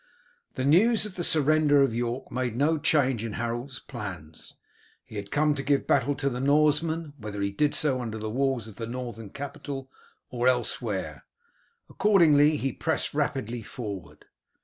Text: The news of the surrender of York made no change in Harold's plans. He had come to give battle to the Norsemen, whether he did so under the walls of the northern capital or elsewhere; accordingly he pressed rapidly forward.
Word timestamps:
The 0.55 0.65
news 0.65 1.05
of 1.05 1.13
the 1.13 1.23
surrender 1.23 1.83
of 1.83 1.93
York 1.93 2.31
made 2.31 2.55
no 2.55 2.79
change 2.79 3.23
in 3.23 3.33
Harold's 3.33 3.77
plans. 3.79 4.55
He 5.05 5.15
had 5.15 5.29
come 5.29 5.53
to 5.53 5.61
give 5.61 5.85
battle 5.85 6.15
to 6.15 6.27
the 6.27 6.39
Norsemen, 6.39 7.13
whether 7.19 7.39
he 7.39 7.51
did 7.51 7.75
so 7.75 8.01
under 8.01 8.17
the 8.17 8.27
walls 8.31 8.67
of 8.67 8.77
the 8.77 8.87
northern 8.87 9.29
capital 9.29 9.91
or 10.31 10.47
elsewhere; 10.47 11.25
accordingly 11.87 12.57
he 12.57 12.73
pressed 12.73 13.13
rapidly 13.13 13.61
forward. 13.61 14.25